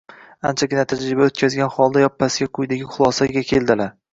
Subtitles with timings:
[0.51, 3.97] anchagina tajriba o‘tkazgan holda yoppasiga quyidagi xulosaga keldilar: